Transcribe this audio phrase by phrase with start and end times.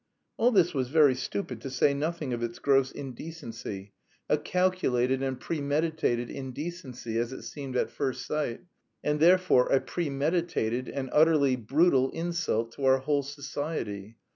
[0.35, 3.93] All this was very stupid, to say nothing of its gross indecency
[4.29, 8.61] A calculated and premeditated indecency as it seemed at first sight
[9.03, 14.17] and therefore a premeditated and utterly brutal insult to our whole society.